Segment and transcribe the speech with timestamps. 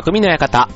[0.00, 0.66] 匠の館。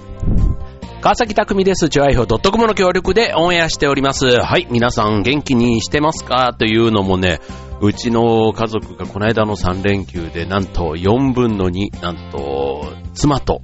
[1.01, 1.89] 川崎匠です。
[1.89, 4.27] チュアイフドットコムの協力でオンエアしております。
[4.27, 6.53] はい、皆さん元気にしてますか？
[6.53, 7.41] というのもね、
[7.81, 13.63] うちの家族がこの間の3連休でなんと4分の2、なんと妻と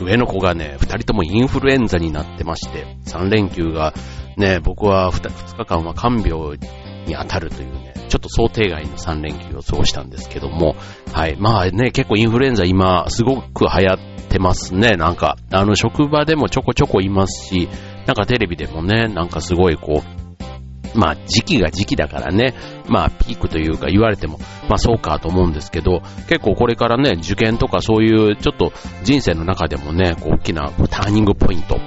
[0.00, 3.92] 上の子がね、2人ともインフルエンザになってまして、3連休が
[4.38, 6.58] ね、僕は 2, 2日間は看病
[7.06, 10.76] に当たるというね、ちょっと想定外の3連休を過ごしたんですけども、
[11.12, 11.36] はい。
[11.38, 14.96] まあね、結構インフルエンザ今、すごく流行ってますね。
[14.96, 17.68] なんか、あの、職場でもちょこちょこいますし、
[18.06, 22.54] なんかテレビでもね、なんかすごいこう、まあ時期が時期だからね、
[22.88, 31.78] まあピークというか言われても、まあそうかと思うんですけど、結構これからね、受験とかそういうちょっと人生の中でもね、こう大きなターニングポイント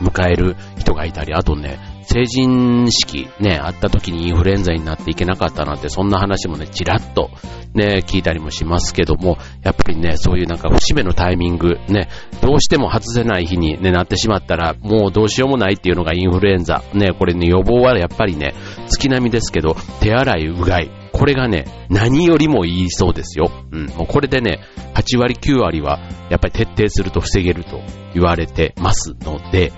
[0.00, 7.30] 迎える人がいたり、あとね、成人式ね、あった時にインフルエンザになっていけなかったなんて、そんな話もね、ちらっと
[7.74, 12.08] ね、聞いたりもしますけども、やっぱりね、そういうなんか節目のタイミング、ね、
[12.40, 16.82] どうしても外せない日に、ね、なってしまったら、もうどうしようもないっていうのがインフルエンザ。
[16.94, 18.54] ね、これね、予防はやっぱりね、
[18.88, 20.90] 月並みですけど、手洗い、うがい。
[21.12, 23.50] これがね、何よりもいいそうですよ。
[23.70, 23.86] うん。
[23.86, 24.60] もうこれでね、
[24.94, 27.80] 8割9割は、やっぱり徹底すると防げると
[28.14, 29.72] 言われてますので、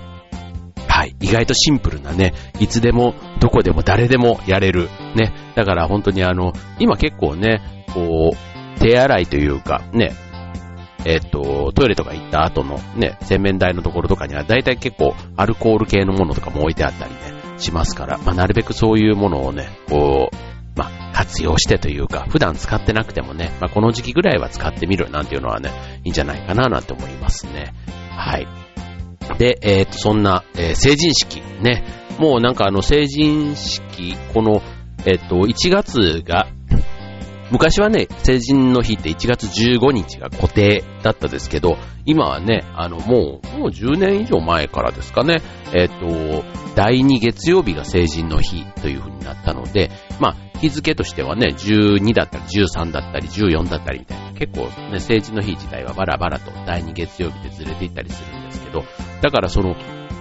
[0.94, 1.16] はい。
[1.18, 4.88] 意外とシンプルなね、いつでも、どこでも、誰でもやれる。
[5.16, 5.32] ね。
[5.56, 10.14] だから本当にあの、今結構ね、こう、手洗いというか、ね、
[11.04, 17.18] えっ、と、トイレとか行った後のね、洗面台のところとかには、だいたい結構アルコール系のものとかも置いてあったりね、
[17.58, 25.72] しますから、まあ、なるべくそういうものをね、こう、まあ、活用してというか、普段使ってなくてもね、まあ、この時期ぐらいは使ってみるなんていうのはね、
[26.04, 27.74] いいんじゃないかななんて思いますね。
[28.10, 28.46] はい。
[29.39, 31.84] で、えっ、と、そんな、えー成人式ね。
[32.19, 34.62] もうなんかあの成人式、この、
[35.05, 36.47] えっ、と、1月が、
[37.50, 45.42] 昔はね、成人の日って1月15日が固定だったですけど、今はね、あの、もう、もう10年以上前からですかね、
[45.74, 49.90] えっ、と、第2月曜日が成人の日という風になったので、
[50.20, 58.84] まあ、日付としてはね、12だったり13だったり14だったりみたいな、結構ね、成人の日自体はバラバラと第2月曜日でずれていったりするんですけど、
[59.20, 59.76] だからその、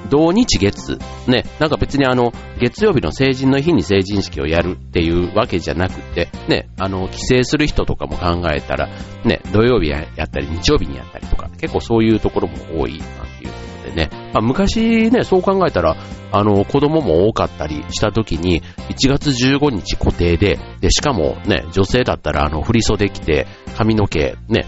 [0.09, 8.89] 同日月、ね、なんか別にあの、月曜日の成人の日に成人式をやるっていうわけじゃなくて、ね、あの、帰省する人とかも考えたら、
[9.25, 15.95] ね、土曜日やったり日曜日にやったりとか、結構そういうところも多いなんていうことでね、まあ、昔ね、そう考えたら、
[16.31, 24.65] あの、子供も多かったりした時に、1月15日固定で、で、しかもね、女性だったらあの、振袖着て、髪の毛ね、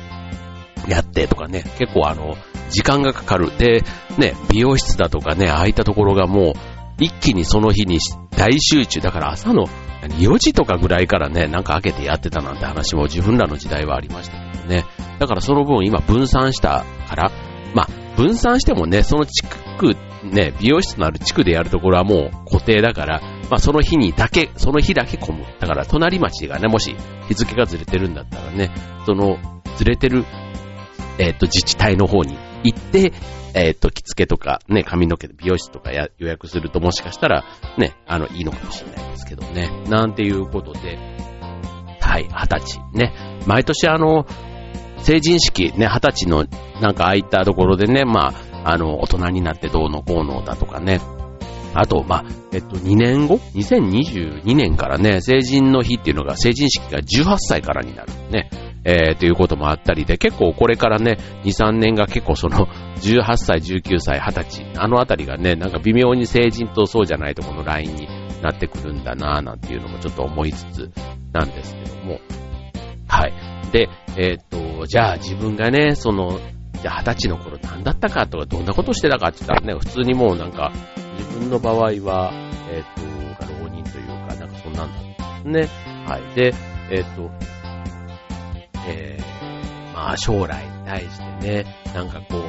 [0.88, 2.36] やってとかね、結構あの、
[2.70, 3.56] 時間がかかる。
[3.58, 3.84] で、
[4.18, 6.54] ね、美容室だとかね、ああいったところがもう、
[6.98, 8.00] 一気にその日に
[8.38, 9.02] 大集中。
[9.02, 9.66] だから朝の
[10.04, 14.86] 4時とかぐらいからね、なんか開けてやってたなんて話も自分らの時代はありましたけどね。
[15.20, 17.32] だからその分今分散したから、
[17.74, 19.44] まあ、分散してもね、その地
[19.78, 25.46] 区、ね、美容室のある地区でやるところはもう固定だから、まあその日にだけ、その日だけ混む。
[25.60, 26.96] だから隣町がね、もし
[27.28, 28.72] 日付がずれてるんだったらね、
[29.06, 29.38] その
[29.78, 30.26] ずれてる、
[31.18, 32.38] えっ、と、自治体の方に
[32.72, 33.14] 行って、
[33.54, 37.46] えっ、と、着付けとか、ね、髪の毛美容室とかや予約するともしかしたら、
[37.78, 39.70] ね、あの、いいのかもしれないですけどね。
[39.88, 40.98] なんていうことで、
[42.02, 42.80] はい、二十歳。
[42.94, 43.14] ね。
[43.48, 44.26] 毎年あの、
[44.98, 46.46] 成人式、ね、二十歳の、
[46.82, 48.34] なんか空いたところでね、ま
[48.64, 51.00] あ、あの、大人になってどうのこうのだとかね。
[51.74, 58.50] あと、まあ、えっと、2年後 ?2022 年からね、成人の日っていうのが、成人式が18歳からになるね。
[58.86, 62.68] えー、ということもあったりで、結構これからね、2、3年が結構その、
[63.02, 68.08] 18歳、19歳、20歳、あのあたりがね、なんか微妙に成人とそうじゃないとこのラインに
[68.42, 70.92] なってくるんだなぁなんていうのもちょっと思いつつ
[71.34, 72.20] なんですけども。
[73.08, 73.34] はい。
[73.72, 76.40] で、えーっと、じゃあ自分がね、その、
[76.82, 80.72] じゃあ二十歳の頃何だったかとか、どんなことしてたかって言ったらね、普通にもうなんか、
[81.18, 82.32] 自分の場合は、
[82.72, 86.06] えーっと、浪人というか、なんかそんなんだったんですね。
[86.06, 86.36] はい。
[86.36, 86.54] で、
[86.92, 87.32] えーっと、
[88.88, 92.48] えー、まあ将来に対してね、なんかこう、うん、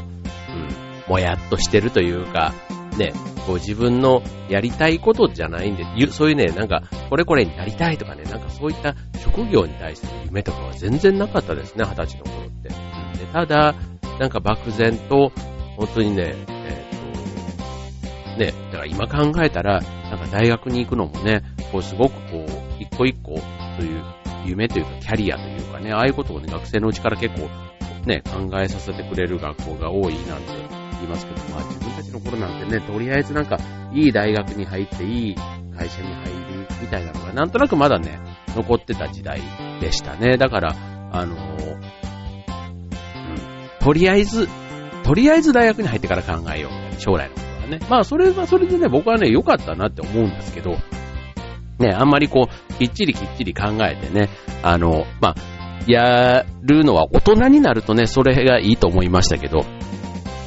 [1.08, 2.52] もやっとしてるというか、
[2.96, 3.12] ね、
[3.46, 12.68] こう自分のやりたいことじゃないんで、ゆそういうね、なんか、これこれになりたいとかね、なんかそういった職業に対しての夢とかは全然なかったですね、二十歳の頃って。
[12.68, 12.74] で
[13.32, 13.74] ただ、
[14.18, 15.32] なんか漠然と、
[15.76, 16.86] 本当にね、え
[18.32, 23.34] っ、と、ね、だから今考えたら、なんか大学に行くのもね、こうすごくこう、一個一個
[23.76, 24.02] という
[24.46, 27.48] 夢というかキャリアというかね、ああいうことをね、学生のうちから結構
[28.06, 30.52] ね、考えさせてくれる学校が多いなんて
[31.00, 33.58] 言いますけど、まあ自分たちの頃なんてね、とりあえずなんか、
[33.92, 35.34] いい大学に入って、いい
[35.76, 38.18] 会社に入るみたいなのが、なんとなくまだね、
[38.54, 39.40] 残ってた時代
[39.80, 40.36] でしたね。
[40.36, 40.74] だから、
[41.12, 41.80] あのうん、
[43.80, 44.48] とりあえず、
[45.04, 46.98] とりあえず大学に入ってから考えようみたいな。
[46.98, 47.78] 将来のことはね。
[47.88, 50.76] まあ、それはそれでね、僕はね、良かったなって思うんですけど、
[51.78, 54.28] ね、あんまりこう、きっちりきっちり考えてね、
[54.62, 55.34] あの、まあ、
[55.86, 59.64] やるのは大人になるとね、それがいいと思いましたけど、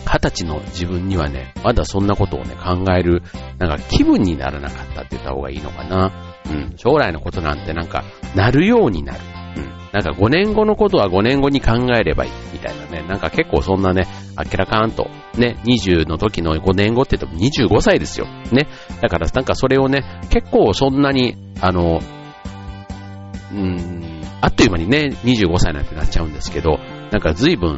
[0.05, 3.21] 二十歳の自分にはね、まだそんなことをね、考える、
[3.59, 6.11] なんか気分にならなかったって言った方がいいのかな。
[6.49, 8.03] うん、将来のことなんてなんか、
[8.35, 9.19] なるようになる。
[9.55, 18.25] うん、なんか5年後のことは5年後に考えればいいみたいなね、なんか結構そんなね、あっけらかんと、ね、20の時の5年後って言っても25歳ですよ。
[18.51, 18.67] ね。
[19.01, 21.99] だからなんかそれをね、結構そんなに、あの、
[23.51, 26.79] うん、あっという間にね、25歳なんてなっちゃうんですけど、
[27.11, 27.77] なんか随分、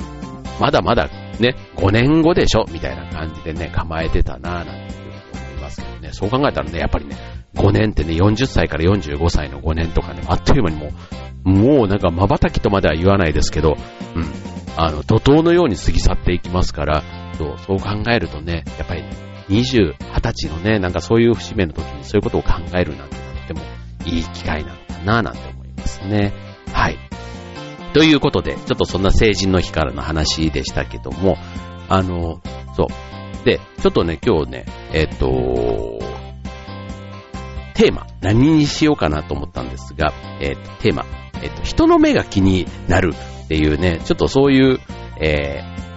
[0.59, 1.09] まだまだ
[1.39, 5.11] ね、5年後でしょみたいな感じでね、構えてたなぁなんていう
[5.51, 6.09] 思いますけどね。
[6.11, 7.15] そう考えたらね、やっぱりね、
[7.55, 10.91] 5年ってね、40歳から45歳の5年とかね、あっという間にも
[11.45, 13.75] う、もうなんか瞬きとまでは言わないですけど、
[14.15, 14.25] うん。
[14.77, 17.03] あの、怒涛のように過ぎ去っていきますから、
[17.37, 23.61] そう、そう考えるとね、やっぱり、ね20、20歳のね、なんかそういう節目の時にそういうことを考えるなんてとっても
[24.05, 26.33] いい機会なのかななんて思いますね。
[26.71, 26.97] はい。
[27.93, 31.37] ということで、ちょっとそんな成人の日からの話でしたけども、
[31.89, 32.41] あの、
[32.75, 33.45] そう。
[33.45, 35.99] で、ちょっとね、今日ね、えっ、と、
[37.73, 41.05] テーマ、何にしようかなと思ったんですが、えっ、と、テーマ、
[41.41, 43.13] えっ、と、人の目が気になる
[43.43, 44.79] っていうね、ちょっとそういう、
[45.19, 45.90] えー、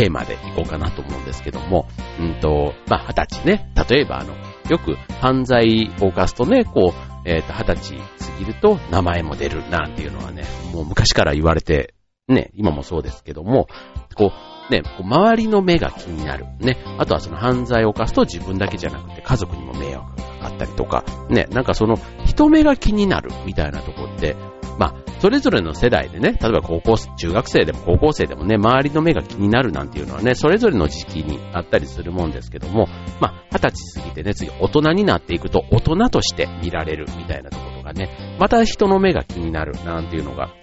[0.00, 1.86] テーマでいこうかなと思うんですけども、
[2.18, 4.34] うんと、まあ、二十歳ね、例えばあの、
[4.70, 11.92] よく犯罪を犯すとね、こう、えっ、ー、と、二十歳過ぎると名前も出るなんていうのはね、もう昔から言われて、
[12.28, 13.68] ね、今もそうですけども、
[14.14, 14.32] こ
[14.70, 16.46] う、ね、こう周りの目が気になる。
[16.60, 24.34] ね、あとはその犯罪を犯すと自分だけじゃなくて家族にも迷惑がかかったりとか、ね、なんかその人目が気になるみたいなとこって、
[24.78, 32.88] まあ、それぞれの世代でね、例えば高校、中学生でも高校生でもね、周りの目が気になるなんていうのはね、それぞれの時期にあったりするもんですけども、
[33.20, 40.54] まあ、二十歳過ぎてね、次大人になっていくと大人として見られるみたいなところがね、また人の目が気になるなんていうのが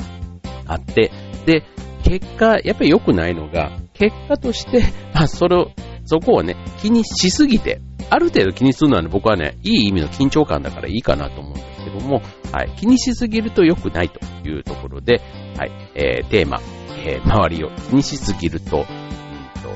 [0.66, 1.12] あって、
[1.46, 1.64] で、
[2.04, 4.82] 結果、やっぱり良くないのが、結果として、
[5.14, 5.72] まあ、それを、
[6.06, 11.67] そこをね、気にしすぎて、ある程度気にするのはね、僕はね、いい意味の緊張感だからいいかなと思う。
[12.00, 12.22] ども、
[12.52, 15.22] はい、気にしすぎると良くないというところで、
[15.58, 16.60] はい、えー、テーマ、
[17.06, 18.86] えー、周りを気にしすぎると、うん
[19.62, 19.70] と、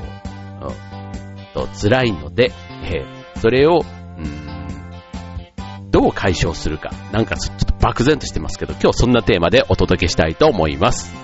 [0.66, 2.52] うん、と辛いので、
[2.84, 3.82] えー、それを、
[4.18, 11.21] うん、どう解消するか、なんかちょっと漠然としてますけど、今日そんなテーマでお届けしたいと思います。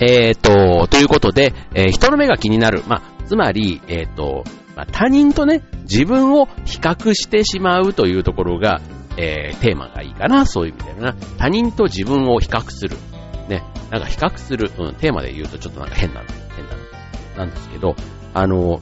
[0.00, 0.28] テーマ。
[0.28, 2.82] えと、ということで、えー、人の目が気になる。
[2.88, 4.44] まあ、つまり、えーと、
[4.74, 8.80] まあ、他人とね、自分を比較してしまうというところが、
[9.16, 11.14] えー、テーマがいいかな、そういう意味でな。
[11.38, 12.96] 他人と自分を比較する。
[13.48, 16.22] ね、なんか比較する、うん、テーマで言うとちょっとなんか変な、
[16.56, 17.96] 変な、なんですけど、
[18.32, 18.80] あの、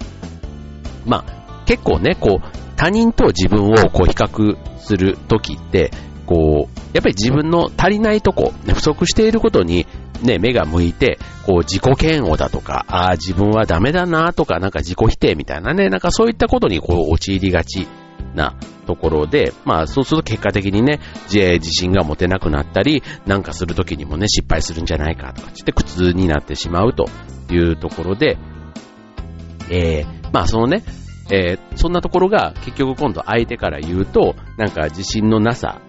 [1.07, 5.91] まあ、結構ね、こう、他人と自分をこう比較するときって、
[6.27, 9.87] こう、やっぱり自分の足りないとこ、不足していることに
[10.23, 17.87] ね、目が向いて、こう自己嫌悪だとか、ああ、自分はダメだなとか、なんか自己否定みたいなね、なんかそういったことにこう陥りがち
[18.35, 18.55] な
[18.87, 27.07] ところで、まあそうすると結果的にね、自信が持てなくなったり、なんかするときにもね、失敗するんじゃないかとかって苦痛になってしまうと
[27.51, 28.39] いうところで、
[29.71, 30.83] えー、まあそのね、
[31.31, 35.81] えー、そんなところが結局今度相手から言うと、なんか自信のなさ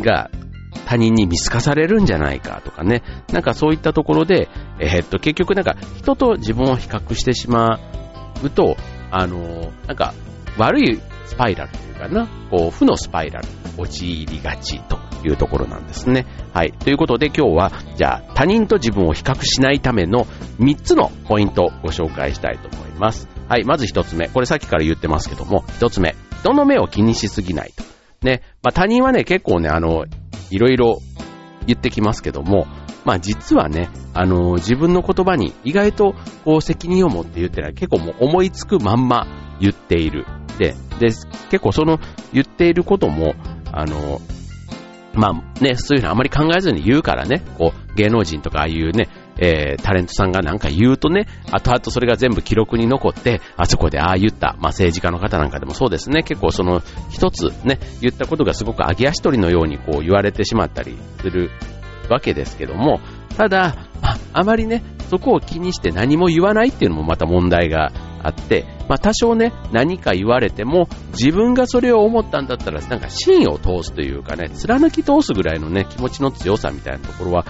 [0.00, 0.30] が
[0.88, 4.48] 他人に見透かされるんじゃないかとかね、なんかそういったところで、
[4.80, 7.78] えー、っと、結局なんか人と自分を比較してしま
[8.42, 8.74] うと、
[9.10, 10.14] あの、なんか
[10.56, 16.24] 悪いスパイラルというかな、こう、負のスパイラル陥りがちというところなんですね。
[16.54, 16.72] はい。
[16.72, 20.24] ということで今日は、じゃあ他人と自分を比較しないための
[20.58, 23.28] 3つのポイントをご紹介したいと思います。
[23.46, 23.64] はい。
[23.64, 24.28] まず1つ目。
[24.28, 26.16] これさっきから言ってますけども、1つ目。
[26.40, 27.84] 人の目を気にしすぎないと。
[28.22, 28.40] ね。
[28.62, 30.06] まあ他人はね、結構ね、あの、
[30.50, 31.00] いろいろ
[31.66, 32.66] 言ってきますけども、
[33.04, 36.14] まあ実はね、あの自分の言葉に意外と
[36.44, 37.74] こう責任を持って言ってない。
[37.74, 39.26] 結構もう思いつくまんま
[39.60, 40.26] 言っている。
[40.58, 41.98] で、で、結構その
[42.32, 43.34] 言っていることも、
[43.72, 44.20] あの
[45.14, 61.50] まあね、そういうのあまり考えずに言うからね、こう芸能人とかああいうね、えー、タレントさんがなんか言うとね、後々それが全部記録に残って、あそこでああ言った、まあ、政治家の方なんかでもそうですね、結構その一つね、言ったことがすごく揚げ足取りのようにこう言われてしまったりする
[62.08, 63.00] わけですけども、
[63.36, 67.92] ただ、あ、あまりね、そこを気にして何も言わないっていうのもまた問題が
[68.22, 77.46] あって、まあ多少ね、何か言われても、自分がそれを思ったんだったら、なんか芯を通すというかね、貫き通すぐらいのね、気持ちの強さみたいなところは、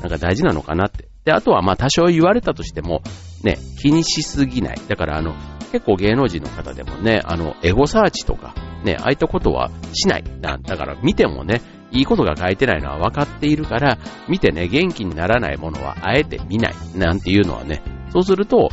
[0.00, 1.08] なんか大事なのかなって。
[1.24, 3.02] で、あとはまあ多少言われたとしても、
[3.42, 4.80] ね、気にしすぎない。
[4.88, 5.34] だからあの、
[5.72, 10.24] 結構芸能人の方でもね、あの、エゴサーチとか、ね、ああいったことはしない。
[10.40, 16.74] だから見てもね、いいことが書いてないのは分かっているから、見てね、元気にならないものはあえて見ない。
[16.94, 18.70] なんていうのはね、そうすると、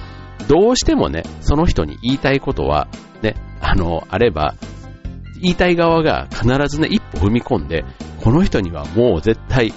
[0.48, 2.88] どうしてもね、その人に言いたいことは、
[3.22, 4.55] ね、あの、あれば、
[5.41, 7.86] 言いたい側が必ずね、一歩踏み込んで、
[8.24, 9.74] この人にはもう絶対、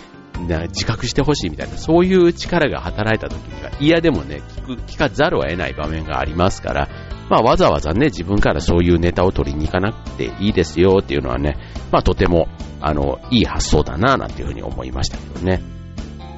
[0.47, 6.89] ね、自覚してほしいみたいな、そういう力が働いた時には嫌でもね、聞く、聞かざるを得ない場面がありますから、
[7.29, 11.57] まあわざわざね、自分からそういうネタを取りに行かなくていいですよっていうのはね、
[11.91, 12.49] まあとても、
[12.81, 15.63] あの、いい発想だななんていうふうに思いましたけどね。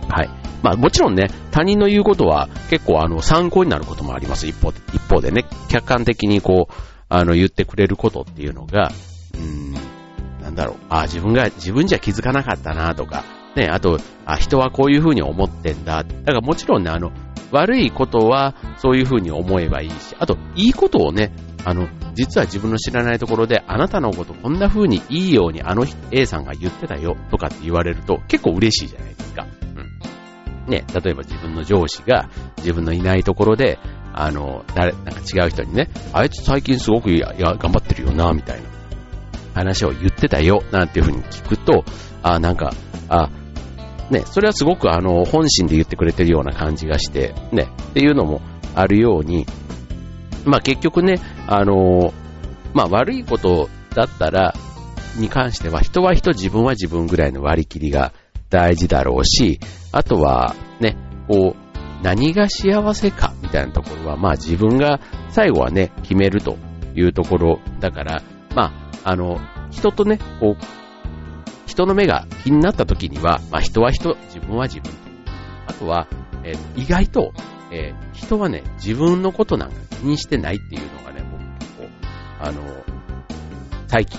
[0.08, 0.30] はい。
[0.62, 4.46] まあもちろんね、他人の言うことは結構あの参考になることもあります。
[4.46, 6.72] 一方で、一方でね、客観的にこう、
[7.08, 8.90] あの言ってくれることっていうのが、
[9.34, 9.74] うん、
[10.42, 13.24] なんだろう、あ自分が、自分じゃ気づかなかったなとか、
[13.56, 16.04] ね、あと、あ、人はこういうふうに思ってんだ。
[16.04, 17.12] だからもちろんね、あの、
[17.50, 21.32] 悪いことはそういうふうに思えばいいし、あと、いいことをね、
[21.64, 29.46] あの、実は自分の知らないところで、あなたのことこんな風にいいようにあの A さんが言ってたよとかって言われると結構嬉しいじゃないですか。
[30.66, 32.28] うんね、例えば自分の上司が
[32.58, 33.78] 自分のいないところで、
[34.12, 38.68] あの、誰、なんか違う人にね、あいつ最近すごくや、頑張ってるよな、みたいな
[39.54, 41.84] 話を言ってたよ、なんていうふうに聞くと、
[42.22, 42.72] あ、なんか、
[43.08, 43.30] あ、
[44.10, 48.40] ね、それはすごくあの、本心で言ってくれてるような感じがして、ね、っていうのも
[48.74, 49.46] あるように、
[50.44, 52.12] まあ結局ね、あの、
[52.74, 54.54] まあ悪いことだったら、
[55.16, 58.12] に関しては人は人、自分は自分ぐらいの割り切りが
[58.48, 59.60] 大事だろうし、
[59.92, 60.96] あとはね、
[61.28, 65.00] こう、何が幸せかみたいなところは、まあ自分が
[65.30, 66.56] 最後はね、決めると
[66.94, 68.22] いうところだから、
[68.54, 68.72] ま
[69.04, 69.38] あ、あの、
[69.70, 70.64] 人とね、こう、
[71.70, 74.92] 人の目が気になった時には、まあ人は人、自分は自分。
[75.68, 76.08] あとは、
[76.42, 77.32] えー、意外と、
[77.70, 81.88] えー、人はね、自分のことなんか気にしてないっていうのがね、僕結構、
[82.40, 82.60] あの、
[83.86, 84.18] 最近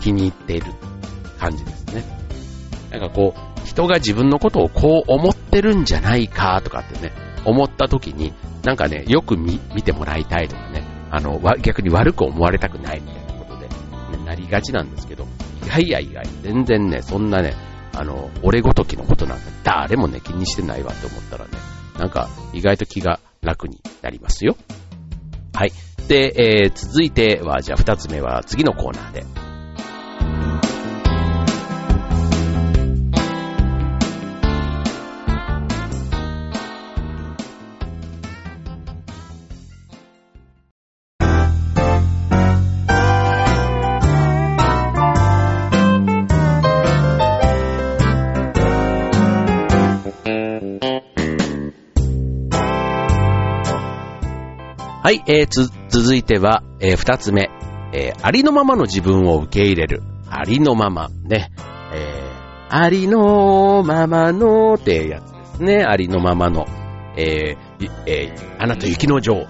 [0.00, 0.66] 気に入っている
[1.38, 2.04] 感じですね。
[2.90, 7.12] なんかこう、人が自分のことをこう思ってるんじゃないかとかってね、
[7.44, 10.82] 思った時に、なんかね、よく見見てもらいたいとかね、
[11.12, 13.74] あの、逆に悪く思われたくないみたいなことで、ね、
[14.26, 15.28] なりがちなんですけど、
[15.70, 17.54] やいやいや、全然ね、そんなね、
[17.94, 21.50] あの、俺ごときのことなんか誰もね、気にしてないわって思ったらね、
[21.98, 24.56] なんか意外と気が楽になりますよ。
[25.54, 25.72] はい。
[26.08, 29.24] で、えー、続いては、じゃあ二つ目は次のコーナーで。
[55.10, 57.50] はい、えー、つ、続いては、えー、二つ目。
[57.92, 60.04] えー、ありのままの自分を受け入れる。
[60.28, 61.08] ありのまま。
[61.08, 61.50] ね。
[61.92, 65.82] えー、ありのままのってやつですね。
[65.82, 66.64] ありのままの。
[67.16, 69.46] えー、えー、アナと雪の女王。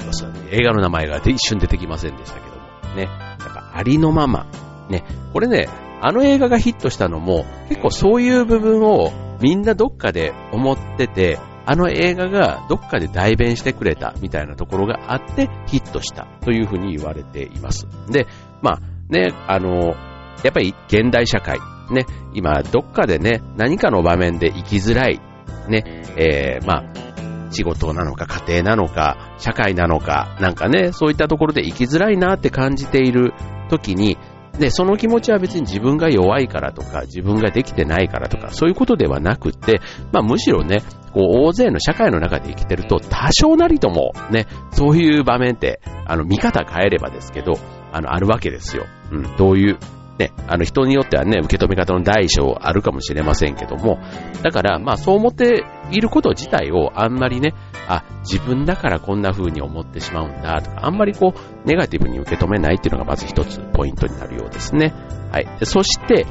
[0.50, 2.94] 映画の名前が一瞬出てきませんでしたけども。
[2.94, 3.04] ね。
[3.04, 4.46] なんか、ありのまま。
[4.88, 5.04] ね。
[5.34, 5.68] これね、
[6.00, 9.12] あの映画がヒットしたのも、結構そういう部分を
[9.42, 17.86] みんなどっかで思ってて、あの映画がどっかで代弁してくれたみたいなところがあってヒットしたというふうに言われています。
[18.08, 18.26] で、
[18.62, 19.94] まあね、あの、
[20.42, 21.58] やっぱり現代社会、
[21.90, 25.20] ね、今どっかでね、何かの場面で生きづらい、
[25.68, 27.10] ね、えー、まあ、
[27.52, 33.34] 仕事なのか家庭なのか社会なのかなんかね、そういったところで生きづらいなって感じている
[33.68, 34.16] 時に、
[34.60, 39.80] で、その気持ちは別に自分が弱いからとか、自分ができてないからとか、そういうことではなくって、
[40.12, 40.82] まあむしろね、
[41.14, 47.54] こう大勢の社会の中で生きてると、多少なりともね、そういう場面って、あの、見方変えればですけど、
[47.90, 48.84] あの、あるわけですよ。
[49.10, 49.78] うん、どういう、
[50.20, 53.98] ね、あの人によってはね、受け止め方の大小あるかもしれませんけども、
[54.42, 57.54] だから、まあそう思っていること自体をあんまりね、
[57.88, 64.92] あ、自分だからこんな風に思ってしまうんだとか、あんまりこう、ネガティブに受け止めないっていうのがまず一つポイントになるようですね。
[65.32, 65.48] はい。
[65.64, 66.26] そして、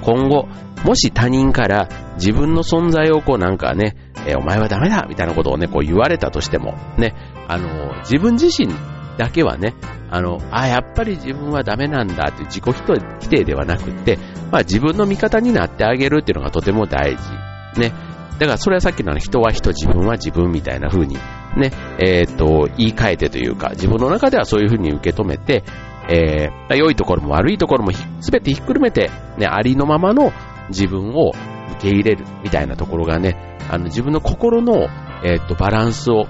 [0.00, 0.48] 今後、
[0.82, 3.96] もし他人から自分の存在をこうなんかね、
[4.26, 7.14] えー、お前はダメだみたいなことをね、こう言われたとしても、ね、
[7.48, 8.68] あの、自分自身
[9.16, 9.74] だけはね、
[10.10, 12.76] あの、あ、やっぱり自分はダメなんだって自己
[13.20, 14.18] 否定ではなくて、
[14.50, 17.80] まあ自分の味方になってあげるっていうのがとても大事。
[17.80, 17.92] ね。
[18.38, 21.16] だからそれはさっきの人は人、自分は自分みたいな風に
[21.56, 21.70] ね、
[22.04, 25.62] えっ、ー、と、言い換えてというか、自分の中ではそういう風に受け止めて、
[26.08, 30.32] えー、良いところも悪いところもすべてひっくるめて、ね、ありのままの
[30.68, 31.32] 自分を
[31.76, 34.88] 受け入れるみたいなところがね、あの自分の心の、
[35.24, 36.26] えっ、ー、と、バランスを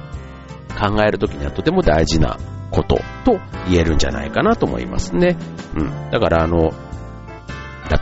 [0.79, 2.39] 考えるときにはとても大事な
[2.75, 3.39] ことと
[3.71, 5.37] 言えるんじゃないかなと思いますね。
[5.77, 6.11] うん。
[6.11, 6.73] だからあの、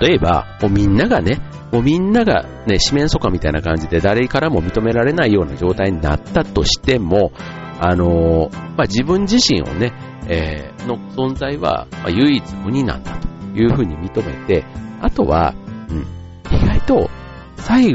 [0.01, 1.41] 例えば、もうみんながね、
[1.73, 7.33] もうみんながね、四面楚歌みたいな感じで誰からも認められないような状態になったとしても、
[7.81, 9.93] あの、まあ、自分自身をね、
[10.29, 14.65] えー、の存在は、ま、唯一無二なんだというふうに認めて、
[15.01, 15.55] あとは、
[15.89, 16.07] うん、
[16.57, 17.11] 意外と
[17.57, 17.95] 最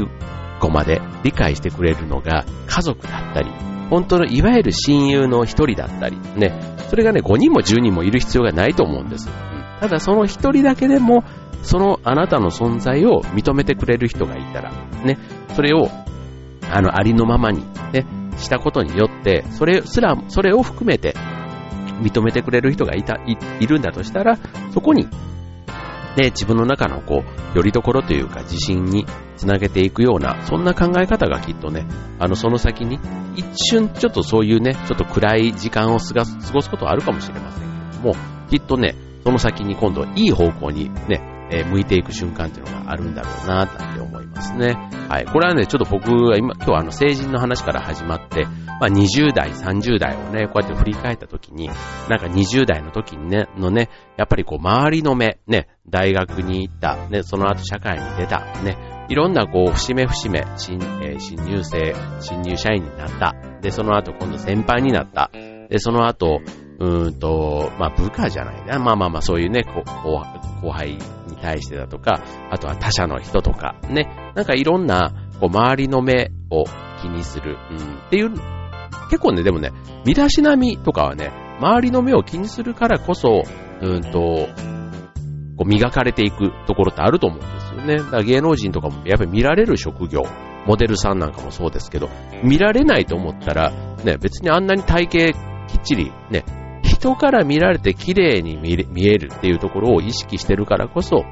[0.60, 3.50] 後まで理解してくれるのが家族だったり、
[3.90, 6.52] 本当のいわゆる親友の一人だったり、ね、
[6.88, 9.28] それがね、5人も10人もいる必要がないと思うんです。
[9.80, 11.24] ただその一人だけでも
[11.62, 14.72] そのあなたの存在を認めてくれる人がいたら、
[15.04, 15.18] ね、
[15.54, 15.88] それを、
[16.70, 18.06] あの、ありのままに、ね、
[18.38, 21.14] したことによって、それすら、それを含めて、
[22.00, 24.38] 認めてくれる人がいた、いいるんだとしたら、
[24.72, 25.08] そこに、
[26.18, 27.22] ね、自分の中のこ
[27.54, 29.06] う、よりどころというか自信に
[29.36, 31.86] つなげていくような、そんな考え方がきっとね、
[32.18, 32.98] あの、その先に、
[33.36, 38.14] 一瞬ちょっとそういうね、ちょっと暗い時間を過ごすことはあるかもしれませんけれども、
[38.50, 44.90] きっとね、その先に今度いい方向にね、えー、向いていく瞬間っていうのがあるんだろうな、って思いますね。
[45.08, 45.24] はい。
[45.24, 48.46] これはね、ちょっと僕は今、今日はあの成人の話から始まって、
[48.80, 51.68] まあ20代、30代をね、こうやって振り返った時に、
[52.08, 63.34] なんか20代の時にね、のね、やっぱりこう周りの目、ね、大学に行った、ね、その後社会に出た、ね、いろんなこう、節目節目、新、えー、新入生、新入社員になった。
[63.62, 65.30] で、その後今度先輩になった。
[65.68, 66.40] で、その後、
[66.78, 68.78] うーんと、まあ部下じゃないな。
[68.78, 69.82] まあまあまあそういうね、こ
[70.62, 70.92] 後輩
[71.26, 76.64] に対してだとか、あとは他者の人とか、ね、なんかいろんな、こう、周りの目を
[77.00, 78.32] 気にする、うん、っていう、
[79.08, 79.72] 結構ね、でもね、
[80.04, 83.42] 身だしなみとかはね、周りの目を気にするからこそ、
[83.80, 84.48] うんと、
[85.56, 87.96] こう磨かれていくところってあると思うんですよね。
[87.96, 90.22] だから芸能人とかもやっぱり見られる職業、
[90.66, 92.08] モデルさんなんかもそうですけど、
[92.44, 93.72] 見られないと思ったら、
[94.04, 96.44] ね、別にあんなに体型きっちりね、
[96.82, 101.24] 人から見られて綺麗に見えるっていうところを意識してるからこそ、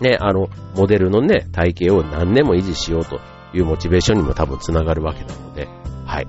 [0.00, 3.20] ね、あの、モデルのね、体型を何年も維持しようと
[3.54, 5.68] いうモチベーションにも多分つながるわけなので、
[6.04, 6.26] はい。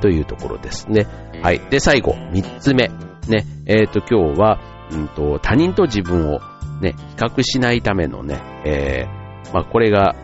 [0.00, 1.06] というところですね。
[1.42, 1.60] はい。
[1.70, 2.90] で、最後、三つ目。
[3.28, 4.58] ね、えっ、ー、と、今日は、
[4.90, 6.40] うんと、他人と自分を
[6.80, 10.14] ね、比較しないためのね、えー、まあ、これが、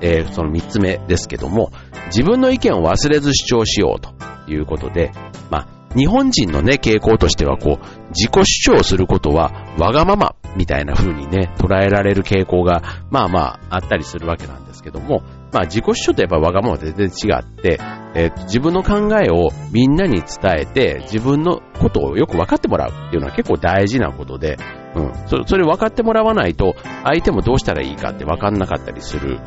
[0.00, 1.72] えー、その三つ目ですけども、
[2.06, 4.12] 自分の意見を忘れず主張しようと
[4.50, 5.27] いうことで、まあ、
[5.96, 15.22] 日本人のね、傾向としてはこう、自己主張することはわがままみたいな風にね、捉えられる傾向が、まあまああったりするわけなんですけども、
[15.52, 17.78] まあ自己主張とやっぱわがまま全然違って、
[18.14, 20.26] えー、自分の考えをみんなに伝
[20.60, 24.58] えて、自分のことをよく分かってもらうっていうのは結構大事なことで、
[24.94, 26.74] うん、そそれ分かってもらわないと、
[27.04, 29.38] 相手もどうしたらいいかって分かんなかったりする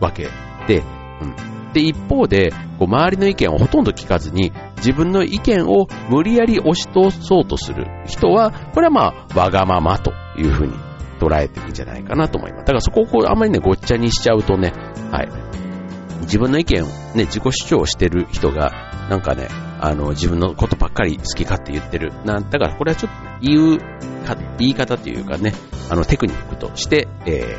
[0.00, 0.28] わけ
[0.66, 0.82] で、
[1.22, 10.72] うん、で、一方で、こう周りの意見をほとんど聞かずに、自分の意見を無理やり押し通そうとする人は、これはまあ、わがままというふうに
[11.20, 12.60] 捉えていいんじゃないかなと思います。
[12.62, 14.72] だからそこをこう、あんまりね、ごっちゃにしちゃうとね、
[15.12, 15.28] はい。
[16.22, 18.72] 自分の意見をね、自己主張してる人が、
[19.08, 19.48] なんかね、
[19.80, 22.12] あの、自分のことばっかり好き勝手言ってる。
[22.24, 23.78] なん、だからこれはちょっと言う、
[24.58, 25.52] 言い方というかね、
[25.88, 27.56] あの、テクニックとして、え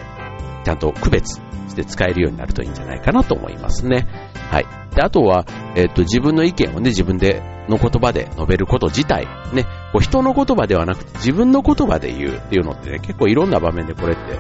[0.61, 4.07] ー、ちゃんと区別して使えるようになるといいんじゃないかなと思いますね。
[4.51, 4.65] はい。
[4.95, 14.39] で、あとは、えっ、と、自分の意見をね、自分で、の言葉で述べること自体、ね、こう人の言葉ではなくて自分の言葉で言うっていうのってね、結構いろんな場面でこれって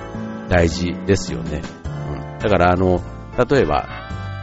[0.49, 1.61] 大事ですよね。
[1.85, 2.39] うん。
[2.39, 3.01] だからあの、
[3.49, 3.87] 例えば、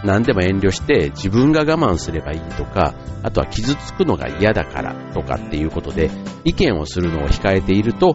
[0.04, 6.10] 何でも遠慮して自分が我慢すればいいとか、あとは傷つくのが嫌だからとかっていうことで
[6.44, 8.14] 意見をするのを控えていると、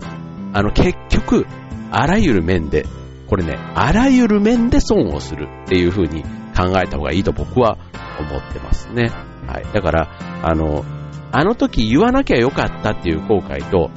[0.54, 1.46] あの結局、
[1.92, 2.86] あらゆる面で
[3.32, 6.22] これね、あらゆる面で損をするっていう風に
[6.54, 7.78] 考えた方がいいと僕は
[8.20, 9.10] 思ってますね。
[9.48, 9.74] はい。
[9.74, 10.10] だから、
[10.44, 10.84] あの、
[11.32, 13.90] あの時言わなきゃよかったっていう後悔と、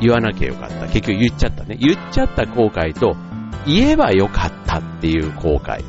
[0.00, 0.86] 言わなきゃよかった。
[0.86, 1.76] 結局言っちゃったね。
[1.76, 3.16] 言っちゃった後悔と、
[3.66, 5.82] 言えばよかったっていう後悔。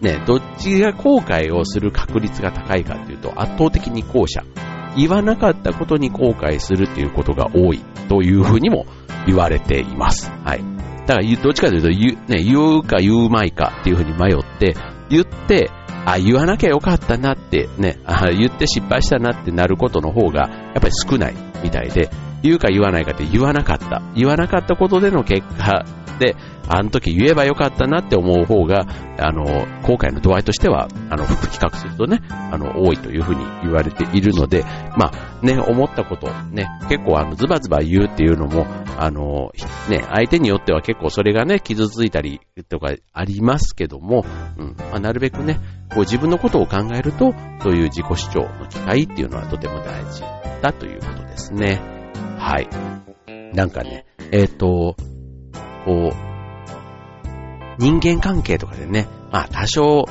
[0.00, 4.44] ね、どっちが後悔をする確率が高いかっていうと、圧倒的に後者。
[4.96, 8.86] 言わなかったことに後悔するっていうことが多いというふうにも
[9.26, 10.30] 言われています。
[10.44, 10.71] はい。
[11.06, 14.76] だからどっちかというと言う、ね、言うか言うまいかっていうふうに迷って、
[15.08, 15.70] 言って、
[16.04, 22.10] あ、言わなきゃよかったなってね、あ言って失敗したなってなることの方がやっぱり少ないみたいで、
[22.42, 24.02] 言うか言わないかって言わなかった。
[24.14, 25.84] 言わなかったことでの結果
[26.22, 26.36] で、
[26.68, 28.86] あの時言えばよかったなって思う方が、
[29.18, 29.44] あの、
[29.82, 34.64] 後悔の度合いとしては、あの、比較するとね、あの、多いというふうに言われているので、
[34.96, 39.50] まあ、ね、思ったこと、ね、結構あの、ズバズバ言うっていうのも、あの、
[39.90, 44.24] ね、相手によっては結構それがね、傷ついたりとかありますけども、
[44.56, 45.58] うん、まあ、なるべくね、
[45.90, 50.22] こう自分のことを考えると、そういう自己主張の機会っていうのはとても大事
[50.60, 51.80] だということですね。
[52.38, 52.68] はい。
[53.54, 54.96] なんかね、えっ、ー、と、
[55.84, 56.22] こう、
[57.78, 60.04] 人間関係とかでね、まあ多少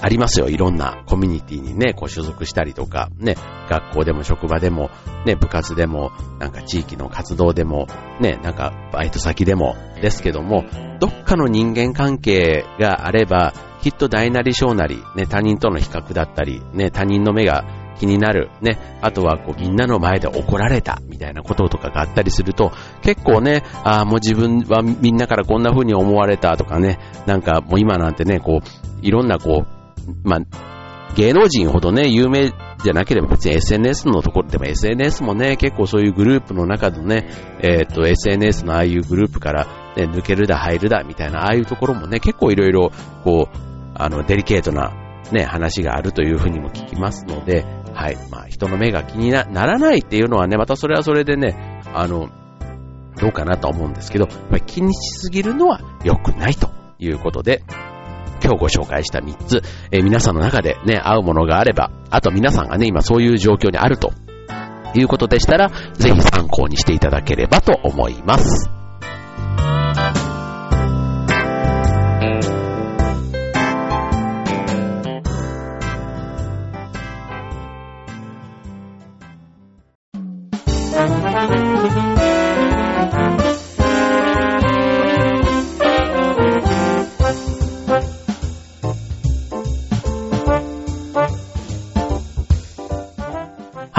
[0.00, 0.48] ありますよ。
[0.48, 3.36] いろんなコミュニティにね、こう所属したりとか、ね、
[3.68, 4.90] 学校でも職場でも、
[5.26, 7.86] ね、部活でも、なんか地域の活動でも、
[8.20, 10.64] ね、なんかバイト先でもですけども、
[11.00, 17.64] どっかの人間関係があれば、きっと大なり小なり、ね、他人との比較だったり、ね、他人の目が
[17.98, 37.28] 気になる、ね、あとはこうみんなの前で怒られたみたいなこととかがあったりすると、結構ね、ああ、もう自分はみんなからこんな風に思われたとかね、なんかもう今なんてね、こう、いろんなこう、まあ、芸能人ほどね、有名じゃなければ別に SNS のところでも SNS もね、結構そういうグループの中のね、
[37.60, 39.64] えっ、と SNS のああいうグループから、
[39.96, 42.92] ね、抜けるだ入るだみたいな、ああいうところもね、結構いろいろ、
[43.24, 43.56] こう、
[43.94, 44.92] あの、デリケートな
[45.32, 47.64] ね、話があるというふうにも聞きますので、
[47.98, 48.16] はい。
[48.30, 52.28] まあ、人の目が気にならないっていうのはね、またそれはそれでね、あの、
[53.20, 57.64] どうかなと思うんですけど、やっぱり気にしすぎるのは良くないということで、
[58.40, 64.12] 今日ご紹介した3つ、えー、皆さんの中でね、合うものがあれば、あと皆さんがね、今そういう状況にあると
[64.94, 68.77] いうことでしたら、ぜひ参考にしていただければと思います。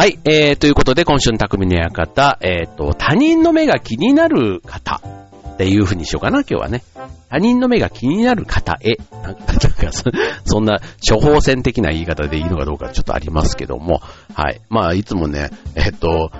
[0.10, 5.02] いえー、ということで、今週の匠の館、えっ、ー、と、他人の目が気になる方
[5.54, 6.84] っていう風にしようかな、今日はね。
[7.30, 8.98] 他人の目が気になる方へ。
[9.24, 9.41] なんか、
[10.45, 14.02] そんな処方箋的な言い方でいいのかどうかちょっとありますけども。
[14.34, 14.62] はい。
[14.69, 16.32] まあ、いつもね、えっ、ー、と、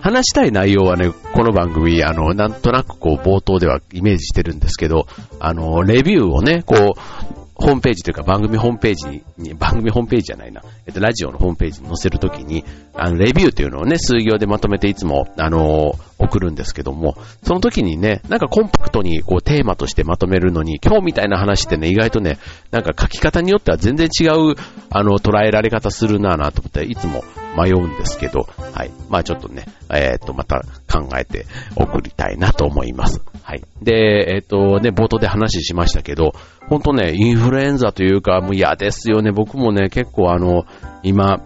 [0.00, 5.06] 話したい内容はね、この番組、あの、なんとなくこう、冒頭ではイメージしてるんですけど、
[5.38, 22.38] あの、レビューをね、こう、ホームページというか番組ホームページに、番組ホームページじゃないな、えっと、ラジオのホームページに載せるときに、あの、レビューというのをね、数行でまとめていつも、あの送るんですけども、その時にね、なんかコンパクトにこうテーマとしてまとめるのに、今日みたいな話ってね、意外とね、
[22.70, 24.54] なんか書き方によっては全然違う、
[24.90, 27.24] あの、捉えられ方するなぁなと思って、いつも
[27.56, 28.90] 迷うんですけど、はい。
[29.08, 33.22] まあちょっとね、えっ、と、また考えて送りたいなと思います。
[33.42, 33.62] はい。
[33.80, 36.32] で、えっ、とね、冒頭で話しましたけど、
[36.68, 39.32] ほんとね、インフルエンザというか、もう嫌ですよね。
[39.32, 40.64] 僕もね、結構あの、
[41.02, 41.42] 今、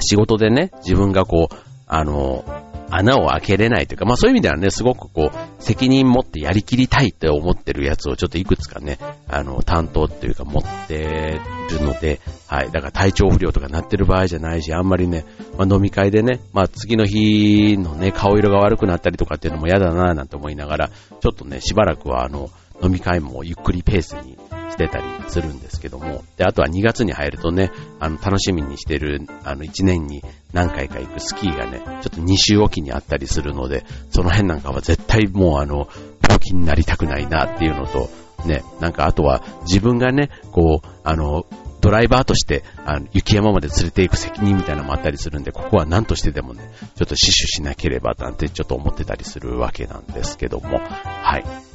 [0.00, 1.54] 仕事でね、自分がこう、
[1.86, 2.44] あの、
[2.90, 8.98] 穴を開けれないというか、まあそういう意味ではね、すごくこう、責任持ってやりきりたいって思ってるやつをちょっといくつかね、
[9.28, 12.70] あの、担当っていうか持ってるので、はい。
[12.70, 15.24] だから体調不良とかなってる場合じゃないし、あんまりね、
[15.56, 22.50] まあ飲み会でね、まあ次の日のね、顔色が悪くなったりとかっていうのも嫌だなぁなんて思いながら、ちょっとね、しばらくはあの、
[22.82, 24.38] 飲み会もゆっくりペースに
[24.78, 35.88] してたりするんですけども、で、あとは2月に入るとね、あの、楽しみにしてる、あの、1年に何回か行くスキーがね、ちょっと2週おきにあったりするので、その辺なんかは絶対もうあの、
[36.22, 38.08] 病気になりたくないなっていうのと、
[38.46, 41.44] ね、なんかあとは自分がね、こう、あの、
[41.80, 51.67] ドライバーとして、あの、雪山まで連れて行く責任みたいなのもあったりするんで、ここは何としてでもね、ちょっと死守しなければなんてちょっと思ってたりするわけなんですけども、はい。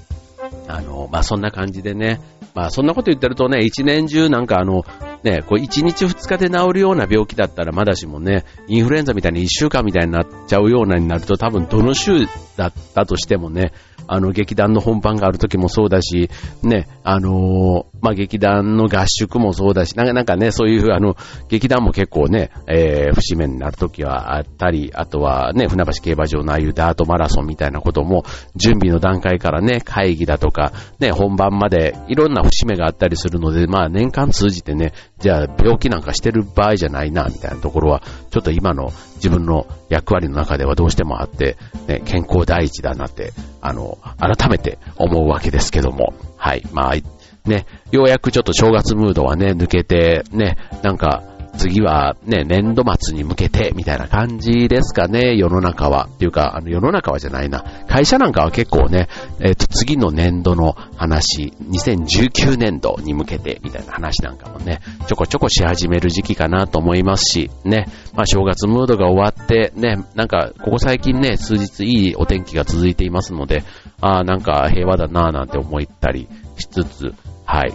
[0.67, 2.19] あの、まあ、そんな感じでね、
[2.53, 4.83] まあ、そんなこと言ってるとね、一年中なんかあの、
[5.23, 12.25] ね、こう一日二日で治るような病気だったらまだしもね、インフルエンザみたいに一週間みたいになっちゃうようなになると多分どの週
[12.57, 13.71] だったとしてもね、
[14.07, 16.29] あの劇団の本番がある時もそうだし、
[16.61, 21.15] ね、あのー、まあ劇団の合宿もそうだし、なんかね、そういうあの、
[21.47, 28.25] 劇団も結構ね、えー、節目になるときはあったり、あとはね、船橋競馬場のああいうダートマラソンみたいなことも、
[28.57, 41.55] 準備の段階からね、会議だとか、ね、本番までいろんな節目があったりするので、まあ年間通じてね、じゃあ病気なんかしてる場合じゃないな、みたいなところは、ちょっと今の自分の役割の中ではどうしてもあって、
[41.87, 46.95] ね、健康第一だなって、あの、改めて思うわけですけども、はい、まあ、
[47.45, 51.23] ね、ようやくちょっと正月ムードはね、抜けて、ね、なんか、
[51.57, 56.09] 次はね、年度末に向けて、みたいな感じですかね、世の中は。
[56.11, 57.63] っていうか、あの、世の中はじゃないな。
[57.87, 59.07] 会社なんかは結構ね、
[59.39, 73.63] えっ、ー、と、次の年度の話、2019年度に向けて、みたいな話なんかもね、ちょこちょこし始める時期かなと思いますし、ね、まあ、正月ムードが終わって、ね、なんか、ここ最近ね、数日いいお天気が続いていますので、
[74.01, 76.27] ああ、なんか平和だなぁなんて思ったり
[76.57, 77.13] しつつ、
[77.45, 77.73] はい。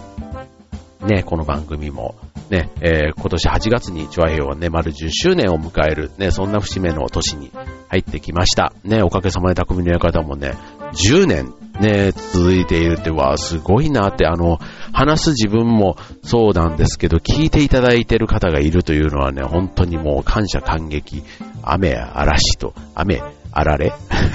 [1.07, 2.17] ね、この番組も、
[2.51, 7.51] ね、えー、今年8月にチョアヘヨはね、丸10周年を迎える、ね、そんな節目の年に
[7.89, 8.73] 入ってきました。
[8.85, 10.55] ね、おかげさまで匠の館もね、
[10.93, 14.59] 10年ね、続いているって、わすごいなって、あの、
[14.93, 21.23] 話す自分もそうなんですけど、聞いていただいている方がいるというのはね、本当にもう感謝感激、
[21.63, 23.93] 雨嵐と、雨あられ？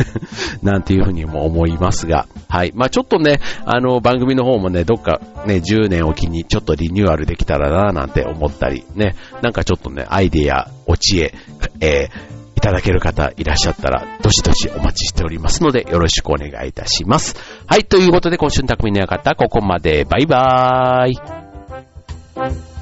[0.61, 2.71] なんていうふうにも思いますが、はい。
[2.75, 11.33] まあちょっとね、あの、番組の方もね、どっかね、10年おきにちょっとリニューアルできたらな、なんて思ったり、ね、なんかちょっとね、アイデア、お知恵、
[11.79, 17.35] えー、いただける方いらっしゃったら、どしどしお待ちしておりますので、よろしくお願いいたします。
[17.67, 20.05] はい、ということで、今週の匠の館、ここまで。
[20.05, 22.72] バイバーイ。